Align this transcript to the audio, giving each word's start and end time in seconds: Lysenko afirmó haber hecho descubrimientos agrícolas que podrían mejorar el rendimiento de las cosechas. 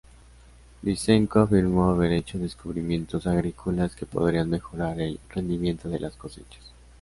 Lysenko 0.81 1.41
afirmó 1.41 1.91
haber 1.91 2.11
hecho 2.13 2.39
descubrimientos 2.39 3.27
agrícolas 3.27 3.95
que 3.95 4.07
podrían 4.07 4.49
mejorar 4.49 4.99
el 4.99 5.19
rendimiento 5.29 5.89
de 5.89 5.99
las 5.99 6.15
cosechas. 6.15 6.71